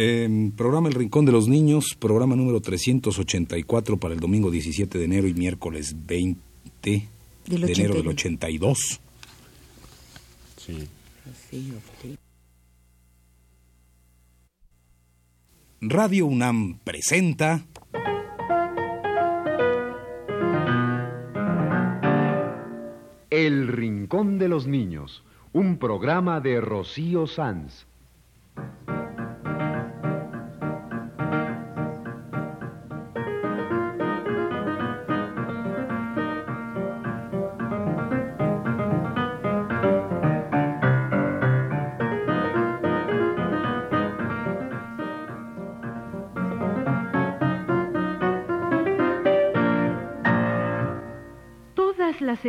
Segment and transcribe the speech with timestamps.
[0.00, 5.04] Eh, programa El Rincón de los Niños, programa número 384 para el domingo 17 de
[5.04, 7.08] enero y miércoles 20
[7.46, 9.00] Del de enero del 82.
[10.56, 10.88] 82.
[11.50, 11.78] Sí.
[15.80, 17.66] Radio UNAM presenta
[23.30, 27.88] El Rincón de los Niños, un programa de Rocío Sanz.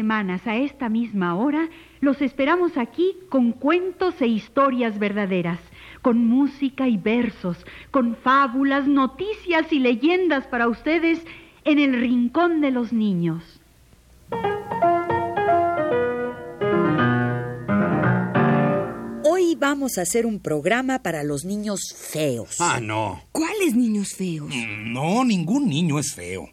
[0.10, 1.70] Semanas a esta misma hora
[2.02, 5.60] los esperamos aquí con cuentos e historias verdaderas,
[6.02, 11.20] con música y versos, con fábulas, noticias y leyendas para ustedes
[11.64, 13.62] en el Rincón de los Niños.
[19.24, 22.56] Hoy vamos a hacer un programa para los niños feos.
[22.60, 23.22] Ah, no.
[23.32, 24.52] ¿Cuáles niños feos?
[24.86, 26.50] No, ningún niño es feo.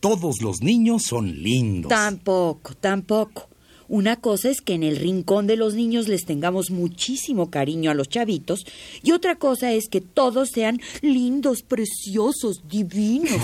[0.00, 1.88] Todos los niños son lindos.
[1.88, 3.48] Tampoco, tampoco.
[3.88, 7.94] Una cosa es que en el rincón de los niños les tengamos muchísimo cariño a
[7.94, 8.66] los chavitos
[9.02, 13.30] y otra cosa es que todos sean lindos, preciosos, divinos.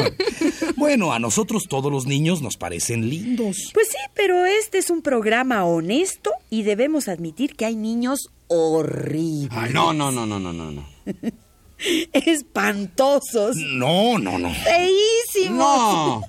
[0.76, 3.70] Bueno, a nosotros todos los niños nos parecen lindos.
[3.74, 9.50] Pues sí, pero este es un programa honesto y debemos admitir que hay niños horribles,
[9.52, 10.86] Ay, no, no, no, no, no, no, no.
[12.12, 14.52] espantosos, No, no, no.
[14.54, 15.58] feísimos.
[15.58, 16.22] No.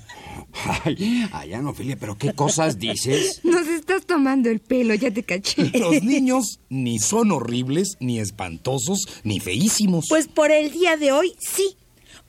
[0.84, 3.40] Ay, ay, Ana Ofelia, pero qué cosas dices.
[3.46, 5.72] Nos estás tomando el pelo, ya te caché.
[5.80, 10.08] Los niños ni son horribles, ni espantosos, ni feísimos.
[10.10, 11.78] Pues por el día de hoy, sí.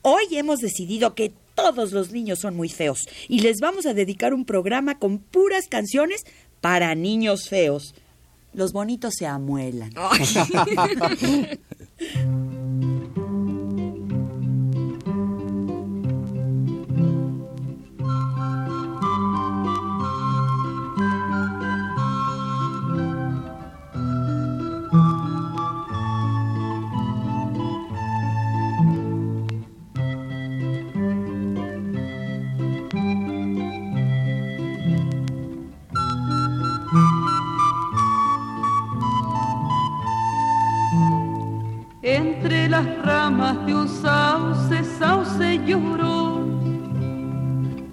[0.03, 4.33] Hoy hemos decidido que todos los niños son muy feos y les vamos a dedicar
[4.33, 6.21] un programa con puras canciones
[6.61, 7.93] para niños feos.
[8.53, 9.91] Los bonitos se amuelan.
[43.67, 46.43] Un sauce, sauce lloró.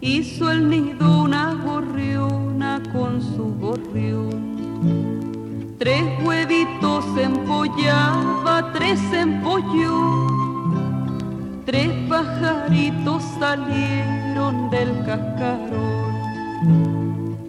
[0.00, 4.40] Hizo el nido una gorriona con su gorrión.
[5.78, 10.26] Tres huevitos empollaba, tres empolló.
[11.64, 16.10] Tres pajaritos salieron del cascarón.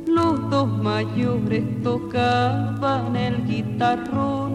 [0.07, 4.50] Los dos mayores tocaban el guitarrón.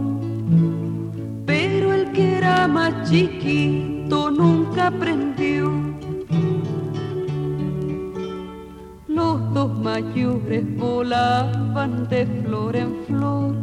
[2.86, 5.72] Más chiquito nunca aprendió.
[9.08, 13.56] Los dos mayores volaban de flor en flor.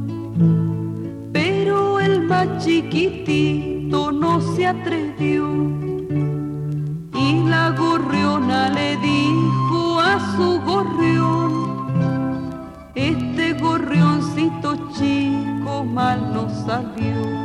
[1.32, 5.48] Pero el más chiquitito no se atrevió.
[7.16, 11.88] Y la gorriona le dijo a su gorrión,
[12.94, 17.43] este gorrioncito chico mal no salió.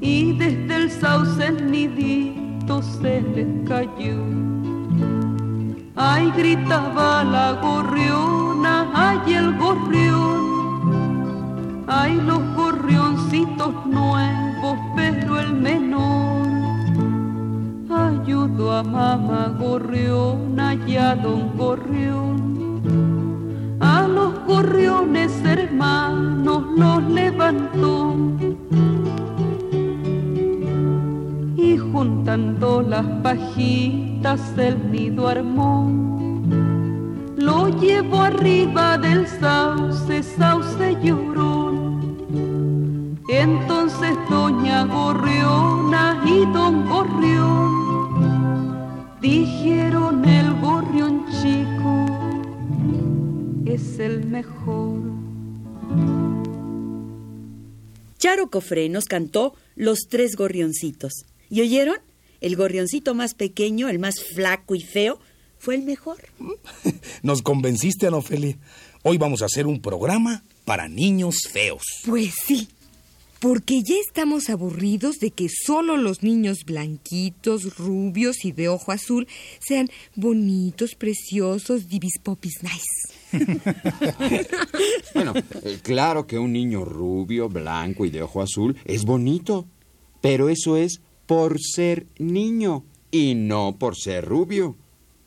[0.00, 4.16] Y desde el sauce el nidito se les cayó.
[5.94, 10.38] Ay, gritaba la gorriona, ay, el gorrión.
[11.86, 16.48] Ay, los gorrioncitos nuevos, pero el menor
[17.90, 22.47] ayudó a mamá gorriona y a don gorrión.
[24.48, 28.16] Gorriones hermanos los levantó
[31.54, 35.92] y juntando las pajitas el nido armó.
[37.36, 42.38] Lo llevó arriba del sauce, sauce llorón.
[43.28, 47.68] Entonces doña Gorriona y don Gorrión
[49.20, 49.77] dijeron
[53.98, 55.00] es el mejor.
[58.18, 61.12] Charo Cofré nos cantó Los Tres Gorrioncitos.
[61.50, 61.98] ¿Y oyeron?
[62.40, 65.18] El gorrioncito más pequeño, el más flaco y feo,
[65.58, 66.18] fue el mejor.
[67.22, 68.56] Nos convenciste, Ana Ofelia.
[69.02, 71.82] Hoy vamos a hacer un programa para niños feos.
[72.06, 72.68] Pues sí,
[73.40, 79.26] porque ya estamos aburridos de que solo los niños blanquitos, rubios y de ojo azul
[79.58, 83.17] sean bonitos, preciosos, divis popis nice.
[85.14, 85.32] Bueno,
[85.62, 89.66] eh, claro que un niño rubio, blanco y de ojo azul es bonito,
[90.20, 94.76] pero eso es por ser niño y no por ser rubio.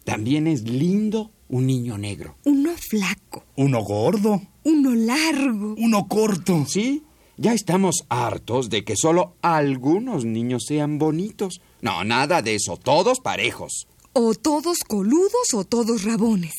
[0.04, 2.38] También es lindo un niño negro.
[2.46, 5.76] Uno flaco, Uno gordo, uno largo.
[5.78, 6.66] uno corto.
[6.68, 7.04] ¿Sí?
[7.38, 11.60] Ya estamos hartos de que solo algunos niños sean bonitos.
[11.82, 13.88] No, nada de eso, todos parejos.
[14.14, 16.54] O todos coludos o todos rabones.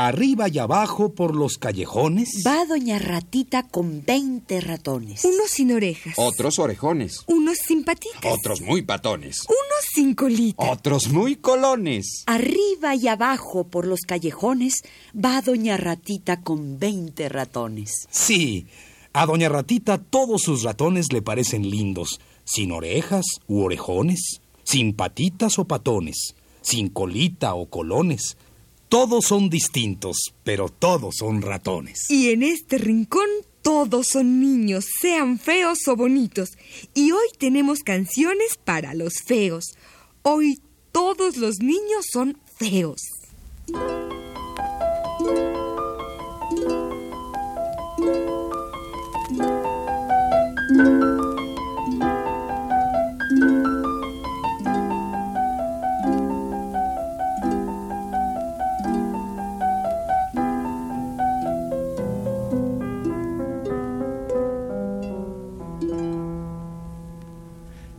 [0.00, 2.44] Arriba y abajo por los callejones.
[2.46, 5.24] Va doña Ratita con 20 ratones.
[5.24, 6.14] Unos sin orejas.
[6.16, 7.24] Otros orejones.
[7.26, 8.24] Unos sin patitas.
[8.24, 9.40] Otros muy patones.
[9.48, 10.70] Unos sin colita.
[10.70, 12.22] Otros muy colones.
[12.26, 18.06] Arriba y abajo por los callejones va doña Ratita con 20 ratones.
[18.08, 18.68] Sí,
[19.12, 25.58] a Doña Ratita todos sus ratones le parecen lindos, sin orejas u orejones, sin patitas
[25.58, 28.36] o patones, sin colita o colones.
[28.88, 32.06] Todos son distintos, pero todos son ratones.
[32.08, 33.28] Y en este rincón
[33.60, 36.48] todos son niños, sean feos o bonitos.
[36.94, 39.74] Y hoy tenemos canciones para los feos.
[40.22, 43.02] Hoy todos los niños son feos.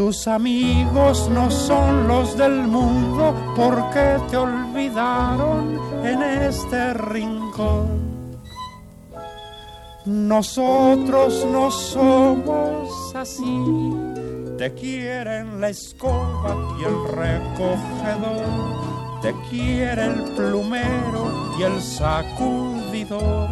[0.00, 8.40] Tus amigos no son los del mundo porque te olvidaron en este rincón.
[10.06, 13.62] Nosotros no somos así,
[14.56, 18.40] te quieren la escoba y el recogedor,
[19.20, 23.50] te quiere el plumero y el sacudidor,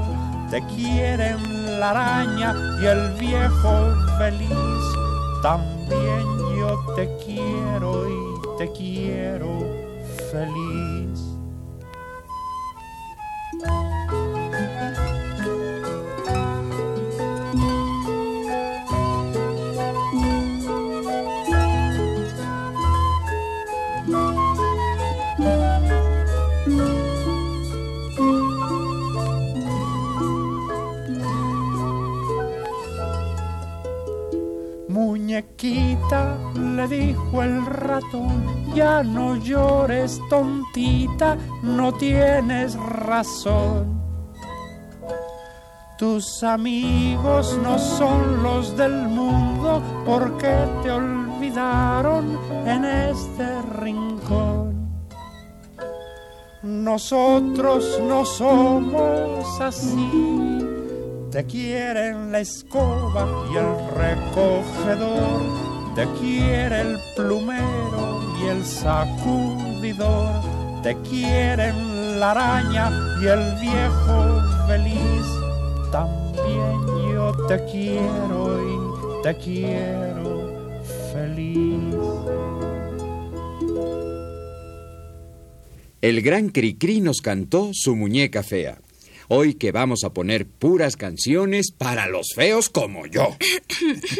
[0.51, 4.99] te quieren la araña y el viejo feliz
[5.43, 6.38] también
[6.99, 9.49] te quiero y te quiero
[10.33, 11.21] feliz.
[34.89, 43.99] Muñequita, le dijo el ratón, ya no llores tontita, no tienes razón.
[45.99, 54.69] Tus amigos no son los del mundo porque te olvidaron en este rincón.
[56.63, 60.59] Nosotros no somos así.
[61.31, 65.41] Te quieren la escoba y el recogedor,
[65.99, 70.31] te quiere el plumero y el sacudidor,
[70.81, 72.89] te quieren la araña
[73.21, 75.27] y el viejo feliz.
[75.91, 80.73] También yo te quiero y te quiero
[81.13, 81.97] feliz.
[86.01, 88.79] El gran Cricri nos cantó su muñeca fea.
[89.31, 93.37] Hoy que vamos a poner puras canciones para los feos como yo.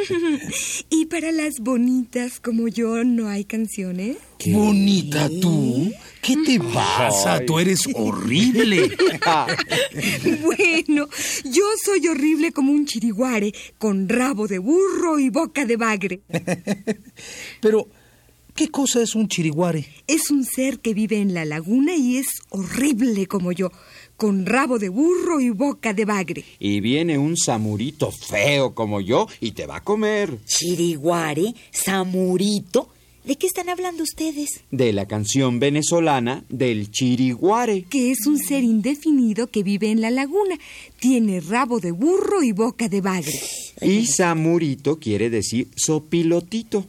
[0.91, 4.19] ¿Y para las bonitas como yo no hay canciones?
[4.47, 5.91] Bonita tú.
[6.21, 7.41] ¿Qué te pasa?
[7.47, 8.91] Tú eres horrible.
[10.43, 11.09] Bueno,
[11.45, 16.21] yo soy horrible como un chiriguare, con rabo de burro y boca de bagre.
[17.61, 17.89] Pero,
[18.55, 19.87] ¿qué cosa es un chiriguare?
[20.07, 23.71] Es un ser que vive en la laguna y es horrible como yo,
[24.19, 26.45] con rabo de burro y boca de bagre.
[26.59, 30.39] Y viene un samurito feo como yo y te va a comer.
[30.45, 32.89] Chiriguare, Samurito.
[33.25, 34.63] ¿De qué están hablando ustedes?
[34.73, 37.85] De la canción venezolana del chiriguare.
[37.85, 40.59] que es un ser indefinido que vive en la laguna.
[40.99, 43.41] Tiene rabo de burro y boca de bagre.
[43.81, 46.87] Y samurito quiere decir sopilotito.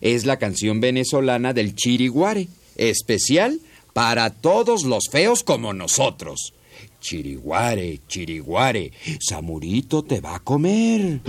[0.00, 3.60] Es la canción venezolana del chiriguare, especial
[3.96, 6.52] para todos los feos como nosotros.
[7.00, 11.20] Chiriguare, chiriguare, samurito te va a comer.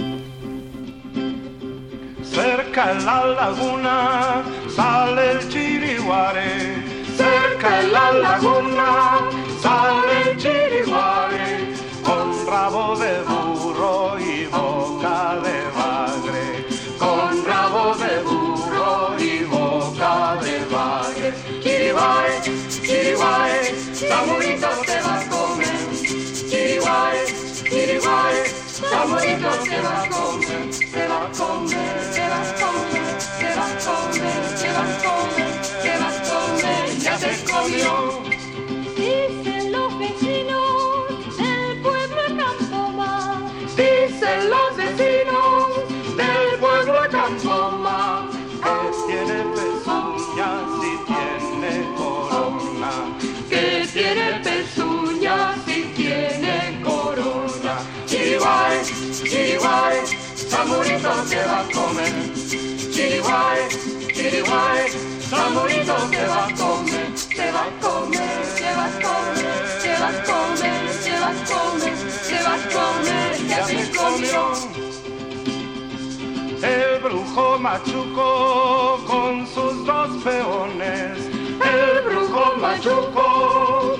[2.23, 4.43] Cerca la laguna
[4.75, 6.75] sale el chiriguare.
[7.15, 9.19] Cerca la laguna
[9.61, 10.26] sale el
[24.07, 25.77] Samurito te va a comer.
[26.49, 27.25] Chiriguare,
[27.69, 28.43] chiriguare,
[28.89, 30.69] Samurito te va a comer.
[30.91, 33.07] Te va a comer, te va a comer,
[33.39, 35.51] te va a comer, te va a comer,
[35.83, 38.06] te va a comer, ya te comió.
[60.49, 62.13] Samurito te va a comer.
[62.93, 63.59] Chiriguay,
[64.13, 64.89] chiriguay,
[65.29, 67.07] Samurito te va a comer.
[67.35, 71.33] Te va a comer, te va a comer, te va a comer, te va a
[71.51, 71.93] comer,
[72.27, 74.41] te va a comer, ya te comió.
[76.63, 81.17] El brujo machuco con sus dos peones.
[81.61, 83.97] El brujo machuco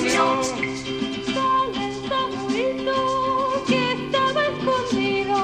[0.00, 0.42] ya te comió.
[1.34, 5.36] sale el samurito que estaba escondido.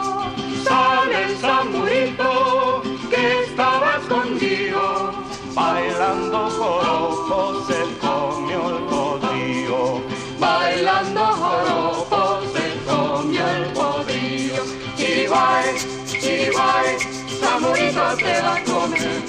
[0.65, 5.13] Sale el samurito que estaba escondido,
[5.55, 10.03] bailando joropo se comió el codillo,
[10.39, 14.63] bailando joropo se comió el codillo.
[14.97, 16.99] Chiriguay, chiriguay,
[17.41, 19.25] samurito te va a comer.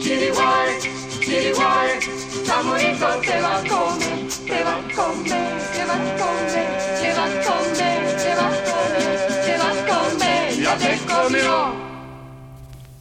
[0.00, 0.80] Chiriguay,
[1.20, 1.90] chiriguay,
[2.44, 3.87] samurito te va a comer,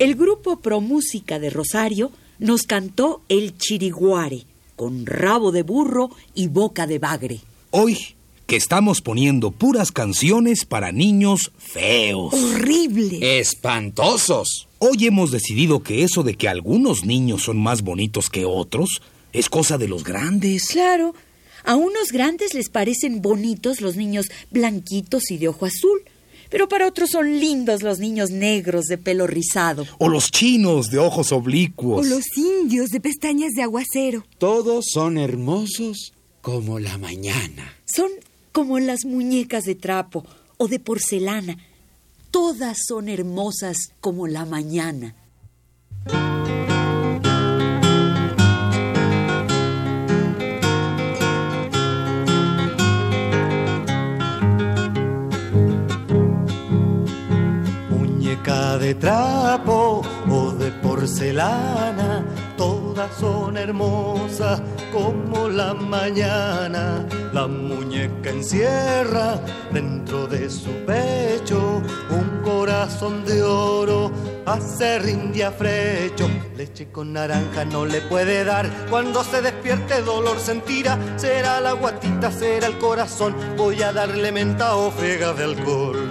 [0.08, 4.46] El grupo Pro Música de Rosario nos cantó El Chiriguare,
[4.78, 7.42] con rabo de burro y boca de bagre.
[7.72, 7.98] Hoy
[8.46, 12.34] que estamos poniendo puras canciones para niños feos.
[12.34, 13.40] Horrible.
[13.40, 14.70] Espantosos.
[14.80, 19.02] Hoy hemos decidido que eso de que algunos niños son más bonitos que otros
[19.34, 20.70] es cosa de los grandes.
[20.70, 21.16] Claro,
[21.66, 26.00] a unos grandes les parecen bonitos los niños blanquitos y de ojo azul,
[26.50, 29.86] pero para otros son lindos los niños negros de pelo rizado.
[29.98, 32.08] O los chinos de ojos O oblicuos.
[32.08, 34.26] los indios de pestañas de aguacero.
[34.38, 37.74] Todos son hermosos como la mañana.
[37.86, 38.10] Son
[38.52, 40.26] como las muñecas de trapo
[40.58, 41.58] o de porcelana.
[42.32, 45.16] Todas son hermosas como la mañana.
[61.38, 62.26] Porcelana,
[62.58, 67.06] todas son hermosas como la mañana.
[67.34, 69.40] La muñeca encierra
[69.72, 74.12] dentro de su pecho un corazón de oro
[74.46, 76.28] hacer india frecho.
[76.56, 78.70] Leche con naranja no le puede dar.
[78.90, 80.98] Cuando se despierte dolor sentirá.
[81.18, 83.36] Será la guatita, será el corazón.
[83.58, 86.07] Voy a darle menta o frega de alcohol.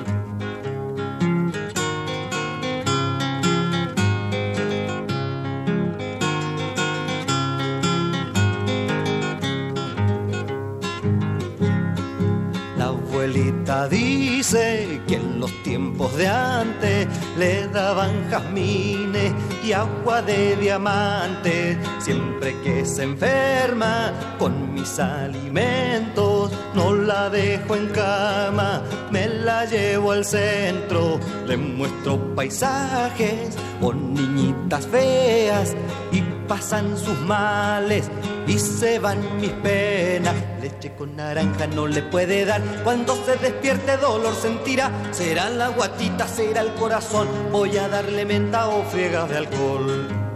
[13.85, 17.06] Dice que en los tiempos de antes
[17.37, 21.78] le daban jazmines y agua de diamante.
[21.99, 30.12] Siempre que se enferma con mis alimentos, no la dejo en cama, me la llevo
[30.12, 31.21] al centro.
[31.47, 35.75] Le muestro paisajes o niñitas feas
[36.12, 38.10] y pasan sus males
[38.46, 40.34] y se van mis penas.
[40.60, 42.62] Leche con naranja no le puede dar.
[42.84, 44.90] Cuando se despierte dolor sentirá.
[45.12, 47.28] Será la guatita, será el corazón.
[47.52, 50.26] Voy a darle menta o friegas de alcohol.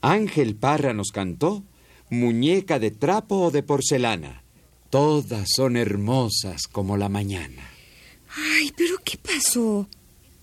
[0.00, 1.64] Ángel Parra nos cantó
[2.10, 4.42] Muñeca de trapo o de porcelana.
[4.90, 7.70] Todas son hermosas como la mañana.
[8.36, 9.88] Ay, pero ¿qué pasó?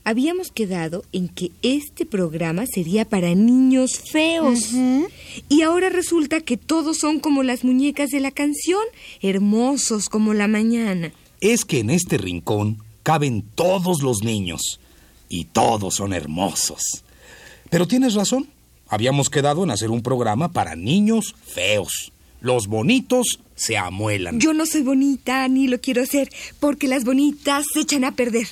[0.05, 4.72] Habíamos quedado en que este programa sería para niños feos.
[5.48, 8.84] Y ahora resulta que todos son como las muñecas de la canción,
[9.22, 11.13] hermosos como la mañana.
[11.39, 14.79] Es que en este rincón caben todos los niños
[15.29, 17.05] y todos son hermosos.
[17.70, 18.50] Pero tienes razón,
[18.94, 22.12] habíamos quedado en hacer un programa para niños feos.
[22.42, 24.40] Los bonitos se amuelan.
[24.40, 28.48] Yo no soy bonita ni lo quiero ser, porque las bonitas se echan a perder.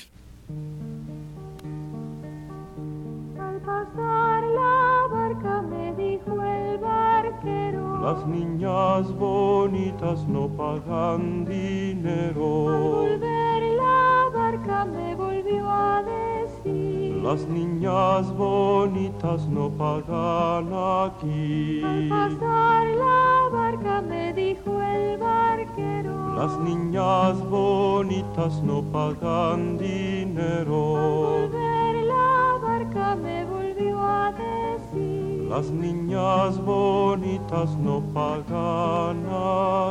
[3.38, 8.00] Al pasar la barca me dijo el barquero.
[8.02, 12.40] Las niñas bonitas no pagan dinero.
[12.40, 17.11] Volver la barca me volvió a decir.
[17.24, 21.82] Las niñas bonitas no pagan aquí.
[21.84, 26.36] Al pasar la barca me dijo el barquero.
[26.36, 31.50] Las niñas bonitas no pagan dinero.
[31.52, 35.48] Volver la barca me volvió a decir.
[35.48, 39.28] Las niñas bonitas no pagan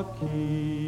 [0.00, 0.80] aquí.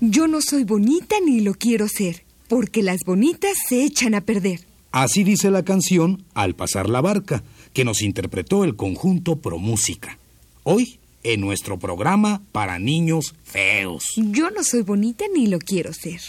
[0.00, 4.66] Yo no soy bonita ni lo quiero ser, porque las bonitas se echan a perder.
[4.90, 10.18] Así dice la canción Al pasar la barca, que nos interpretó el conjunto Pro Música.
[10.64, 14.04] Hoy, en nuestro programa para niños feos.
[14.16, 16.20] Yo no soy bonita ni lo quiero ser.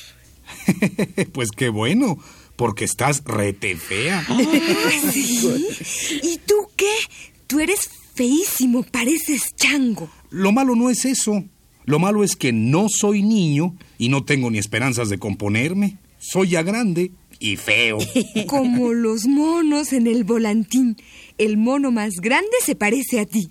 [1.31, 2.19] pues qué bueno,
[2.55, 4.25] porque estás rete fea.
[5.13, 6.19] ¿Sí?
[6.23, 6.91] ¿Y tú qué?
[7.47, 10.09] Tú eres feísimo, pareces chango.
[10.29, 11.43] Lo malo no es eso.
[11.85, 15.97] Lo malo es que no soy niño y no tengo ni esperanzas de componerme.
[16.19, 17.97] Soy ya grande y feo.
[18.47, 20.97] Como los monos en el volantín.
[21.37, 23.49] El mono más grande se parece a ti.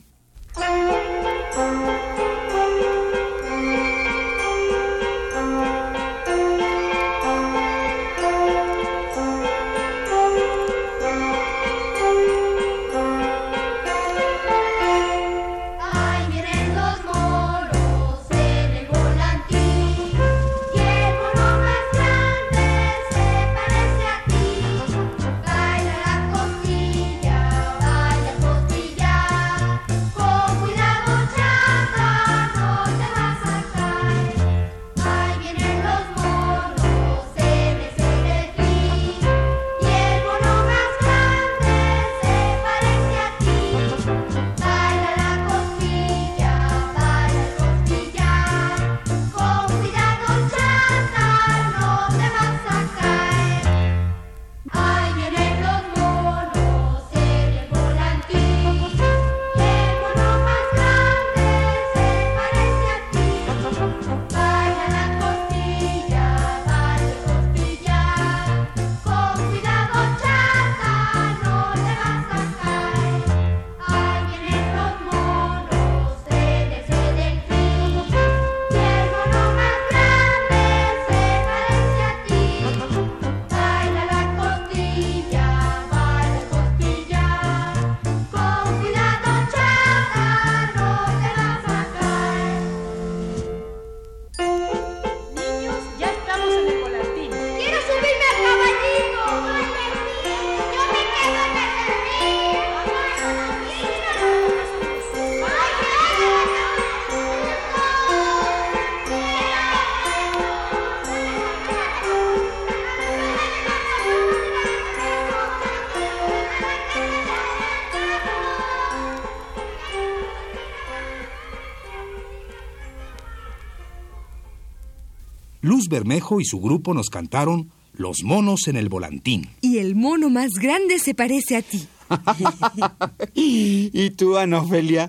[125.79, 129.49] Luz Bermejo y su grupo nos cantaron Los monos en el volantín.
[129.61, 131.87] Y el mono más grande se parece a ti.
[133.35, 135.09] y tú, Ana Ofelia,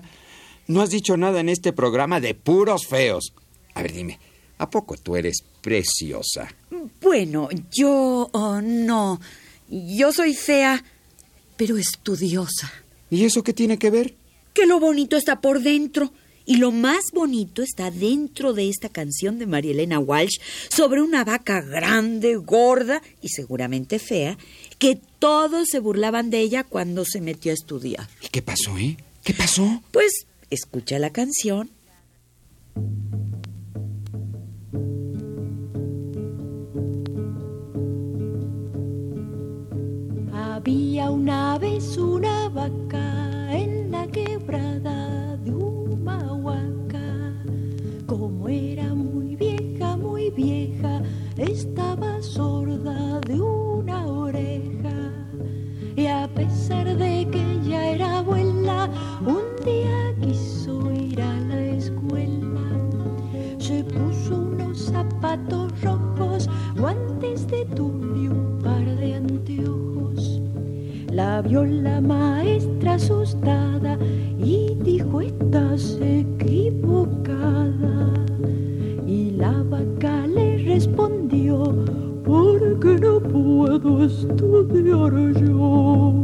[0.68, 3.32] no has dicho nada en este programa de puros feos.
[3.74, 4.20] A ver, dime,
[4.58, 6.54] ¿a poco tú eres preciosa?
[7.02, 9.20] Bueno, yo oh, no.
[9.68, 10.84] Yo soy fea,
[11.56, 12.72] pero estudiosa.
[13.10, 14.14] ¿Y eso qué tiene que ver?
[14.54, 16.12] Que lo bonito está por dentro.
[16.50, 21.22] Y lo más bonito está dentro de esta canción de María Elena Walsh sobre una
[21.22, 24.36] vaca grande, gorda y seguramente fea,
[24.80, 28.08] que todos se burlaban de ella cuando se metió a estudiar.
[28.20, 28.96] ¿Y qué pasó, eh?
[29.22, 29.80] ¿Qué pasó?
[29.92, 31.70] Pues escucha la canción.
[40.32, 43.09] Había una vez una vaca
[71.50, 73.98] vio la maestra asustada
[74.38, 77.34] y dijo estás equivocada.
[79.04, 81.74] Y la vaca le respondió
[82.24, 86.14] porque no puedo estudiar yo.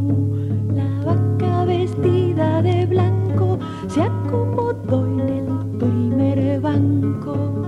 [0.73, 3.59] La vaca vestida de blanco
[3.89, 7.67] se acomodó en el primer banco.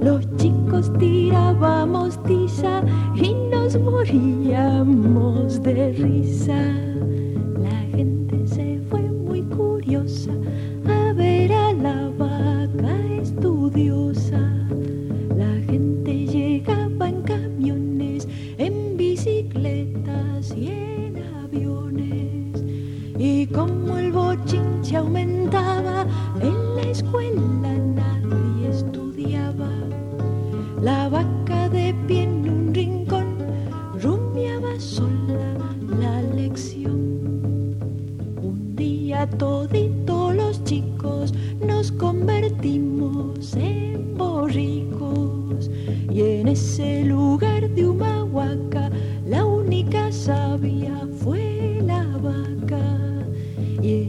[0.00, 2.84] Los chicos tirábamos tiza
[3.16, 6.71] y nos moríamos de risa.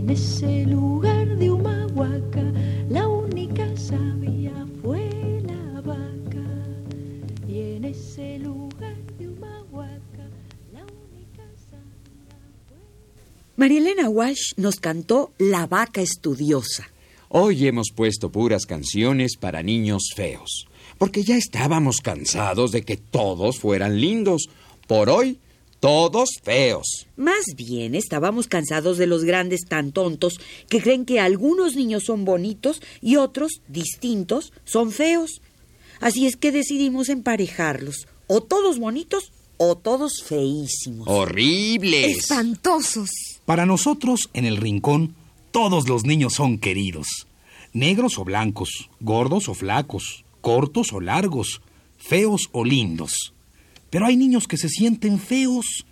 [0.04, 2.44] En ese lugar de Humahuaca
[2.90, 5.10] la única sabia fue
[5.48, 6.46] la vaca
[7.48, 10.28] y en ese lugar de Humahuaca
[10.74, 12.36] la única sabia
[12.68, 12.78] fue
[13.56, 16.90] María Elena Walsh nos cantó La vaca estudiosa.
[17.30, 23.58] Hoy hemos puesto puras canciones para niños feos, porque ya estábamos cansados de que todos
[23.58, 24.50] fueran lindos.
[24.86, 25.40] Por hoy,
[25.84, 27.08] todos feos.
[27.18, 32.24] Más bien estábamos cansados de los grandes tan tontos que creen que algunos niños son
[32.24, 35.42] bonitos y otros, distintos, son feos.
[36.00, 41.06] Así es que decidimos emparejarlos, o todos bonitos o todos feísimos.
[41.06, 42.18] Horribles.
[42.18, 43.10] Espantosos.
[43.44, 45.16] Para nosotros, en el rincón,
[45.52, 47.28] todos los niños son queridos.
[47.74, 51.60] Negros o blancos, gordos o flacos, cortos o largos,
[51.98, 53.34] feos o lindos.
[53.94, 55.86] Pero hay niños que se sienten feos,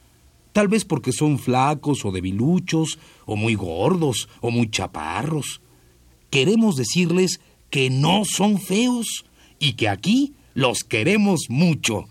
[0.54, 5.62] tal vez porque son flacos o debiluchos, o muy gordos, o muy chaparros.
[6.32, 9.24] Queremos decirles que no son feos
[9.60, 12.10] y que aquí los queremos mucho,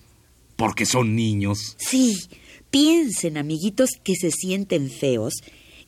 [0.55, 1.75] porque son niños.
[1.81, 2.17] Sí,
[2.71, 5.35] piensen, amiguitos, que se sienten feos,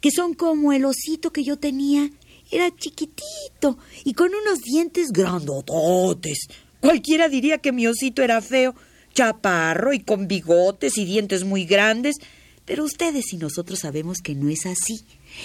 [0.01, 2.11] que son como el osito que yo tenía.
[2.51, 6.49] Era chiquitito y con unos dientes grandototes.
[6.81, 8.75] Cualquiera diría que mi osito era feo,
[9.12, 12.16] chaparro y con bigotes y dientes muy grandes,
[12.64, 15.05] pero ustedes y nosotros sabemos que no es así.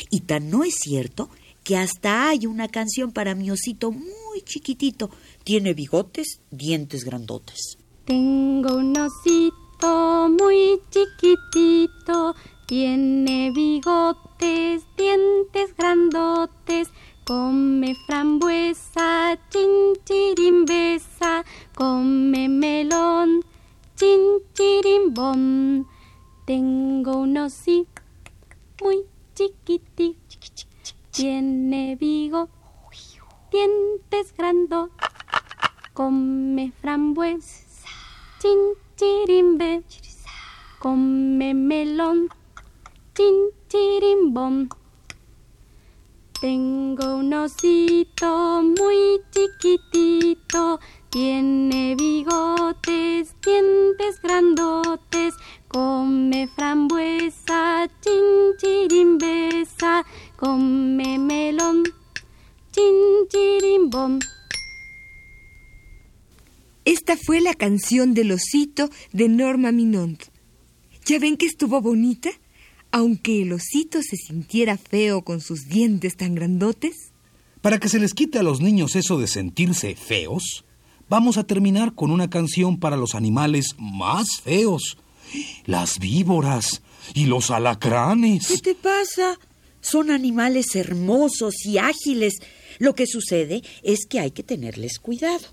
[0.10, 1.30] Y tan no es cierto
[1.64, 5.10] que hasta hay una canción para mi osito muy chiquitito.
[5.44, 7.78] Tiene bigotes, dientes grandotes.
[8.06, 12.36] Tengo un osito muy chiquitito,
[12.68, 16.88] tiene bigotes, dientes grandotes,
[17.26, 21.44] come frambuesa, chinchirimbesa,
[21.76, 23.44] come melón,
[23.98, 25.86] chinchirimbom.
[26.46, 28.02] Tengo un osito
[28.82, 30.16] muy chiquitito,
[31.12, 32.54] tiene bigotes,
[33.52, 34.96] dientes grandotes,
[35.94, 37.66] come frambuesa.
[38.40, 39.84] Chinchirimbe,
[40.80, 42.30] come melón,
[43.16, 44.70] chinchirimbom.
[46.40, 55.34] Tengo un osito muy chiquitito, tiene bigotes, dientes grandotes,
[55.68, 61.82] come frambuesa, chinchirimbesa, come melón,
[62.72, 64.20] chinchirimbom.
[66.86, 70.26] Esta fue la canción del osito de Norma Minont.
[71.04, 72.30] ¿Ya ven que estuvo bonita?
[72.98, 77.12] Aunque el osito se sintiera feo con sus dientes tan grandotes.
[77.62, 80.66] Para que se les quite a los niños eso de sentirse feos,
[81.08, 84.98] vamos a terminar con una canción para los animales más feos.
[85.68, 86.82] Las víboras
[87.14, 88.62] y los ¿Qué alacranes.
[88.64, 89.38] te pasa?
[89.80, 92.40] Son animales hermosos y ágiles.
[92.80, 95.46] Lo que sucede es que hay que tenerles cuidado.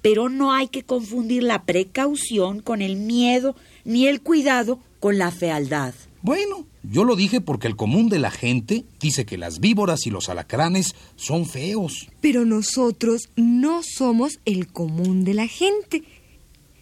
[0.00, 5.30] Pero no hay que confundir la precaución con el miedo, ni el cuidado con la
[5.30, 5.94] fealdad.
[6.22, 10.10] Bueno, yo lo dije porque el común de la gente dice que las víboras y
[10.10, 12.08] los alacranes son feos.
[12.20, 16.04] Pero nosotros no somos el común de la gente.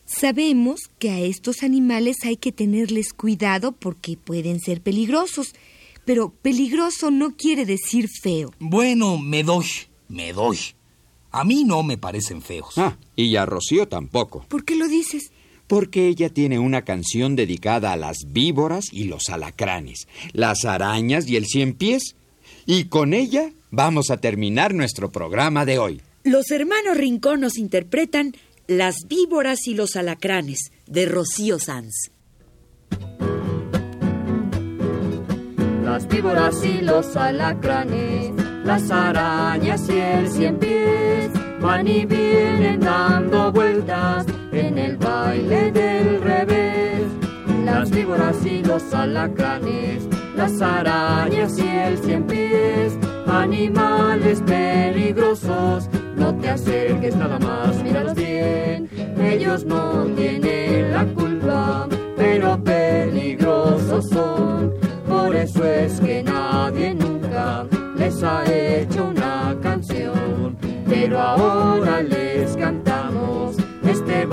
[0.04, 5.54] Sabemos que a estos animales hay que tenerles cuidado porque pueden ser peligrosos.
[6.04, 8.52] Pero peligroso no quiere decir feo.
[8.58, 9.66] Bueno, me doy,
[10.08, 10.58] me doy.
[11.30, 12.76] A mí no me parecen feos.
[12.76, 14.44] Ah, y a Rocío tampoco.
[14.48, 15.30] ¿Por qué lo dices?
[15.70, 21.36] Porque ella tiene una canción dedicada a las víboras y los alacranes, las arañas y
[21.36, 22.16] el cien pies.
[22.66, 26.02] Y con ella vamos a terminar nuestro programa de hoy.
[26.24, 28.34] Los hermanos Rincón nos interpretan
[28.66, 32.10] Las víboras y los alacranes de Rocío Sanz.
[35.84, 38.32] Las víboras y los alacranes,
[38.64, 41.30] las arañas y el cien pies
[41.60, 47.02] van y vienen dando vueltas en el baile del revés.
[47.64, 56.50] Las víboras y los alacranes, las arañas y el cien pies, animales peligrosos, no te
[56.50, 58.88] acerques nada más, míralos bien.
[59.20, 61.86] Ellos no tienen la culpa,
[62.16, 64.72] pero peligrosos son.
[65.08, 70.56] Por eso es que nadie nunca les ha hecho una canción.
[70.88, 72.89] Pero ahora les este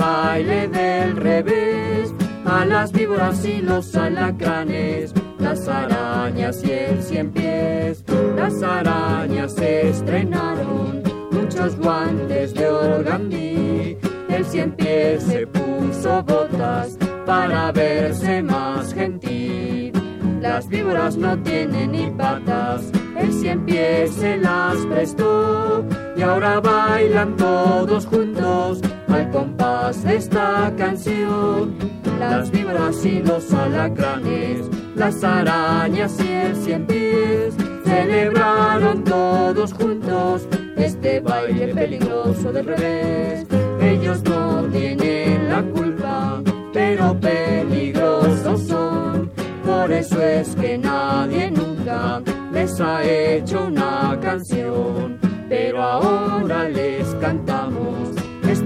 [0.08, 2.14] baile del revés.
[2.44, 8.04] A las víboras y los alacranes, las arañas y el cien pies.
[8.36, 13.98] Las arañas se estrenaron muchos guantes de organdí.
[14.30, 19.92] El cien pies se puso botas para verse más gentil.
[20.40, 25.84] Las víboras no tienen ni patas, el cien pies se las prestó
[26.16, 31.74] y ahora bailan todos juntos al compás de esta canción.
[32.18, 41.20] Las víboras y los alacranes, las arañas y el cien pies celebraron todos juntos este
[41.20, 43.46] baile peligroso del revés.
[43.80, 46.42] Ellos no tienen la culpa,
[46.72, 49.30] pero peligrosos son.
[49.64, 52.20] Por eso es que nadie nunca
[52.52, 55.18] les ha hecho una canción.
[55.48, 58.17] Pero ahora les cantamos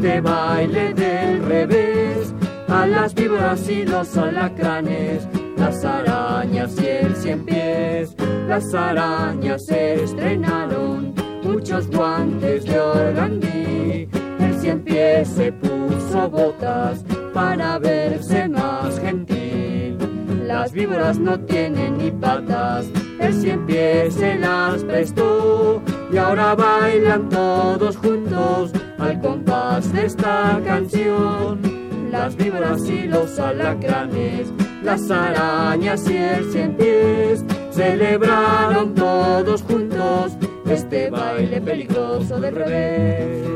[0.03, 2.35] este baile del revés.
[2.69, 8.17] A las víboras y los alacranes, las arañas y el cien pies.
[8.49, 14.09] Las arañas se estrenaron muchos guantes de organdí.
[14.41, 19.99] El cien pies se puso botas para verse más gentil.
[20.49, 22.87] Las víboras no tienen ni patas,
[23.21, 25.81] el cien pies se las prestó
[26.12, 31.61] y ahora bailan todos juntos al compás de esta canción.
[32.11, 36.77] Las víboras y los alacranes, las arañas y el cien
[37.71, 40.33] celebraron todos juntos
[40.67, 43.47] este baile peligroso del revés.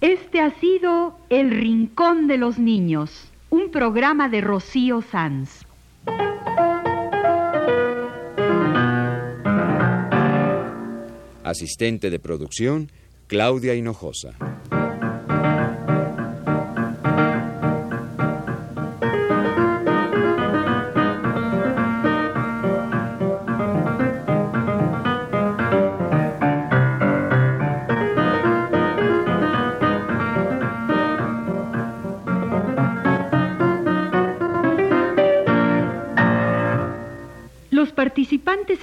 [0.00, 5.61] Este ha sido El Rincón de los Niños, un programa de Rocío Sanz.
[11.52, 12.90] Asistente de producción,
[13.26, 14.36] Claudia Hinojosa.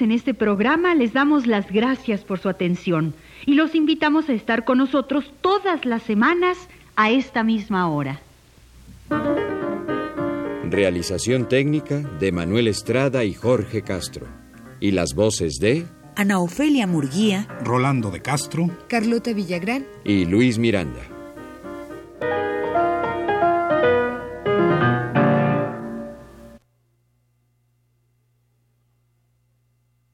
[0.02, 3.14] En este programa les damos las gracias por su atención
[3.46, 6.58] y los invitamos a estar con nosotros todas las semanas
[6.96, 8.20] a esta misma hora.
[10.70, 14.28] Realización técnica de Manuel Estrada y Jorge Castro.
[14.80, 15.86] Y las voces de
[16.16, 19.86] Ana Ofelia Murguía, Rolando de Castro, Carlota Villagrán.
[20.04, 21.00] y Luis Miranda.